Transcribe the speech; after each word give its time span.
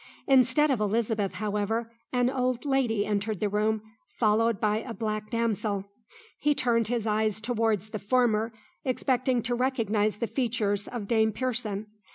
Instead 0.25 0.71
of 0.71 0.79
Elizabeth, 0.79 1.33
however, 1.35 1.91
an 2.11 2.27
old 2.27 2.65
lady 2.65 3.05
entered 3.05 3.39
the 3.39 3.49
room, 3.49 3.83
followed 4.17 4.59
by 4.59 4.77
a 4.77 4.95
black 4.95 5.29
damsel. 5.29 5.85
He 6.39 6.55
turned 6.55 6.87
his 6.87 7.05
eyes 7.05 7.39
towards 7.39 7.89
the 7.89 7.99
former, 7.99 8.51
expecting 8.83 9.43
to 9.43 9.53
recognise 9.53 10.17
the 10.17 10.25
features 10.25 10.87
of 10.87 11.07
Dame 11.07 11.31
Pearson. 11.31 11.85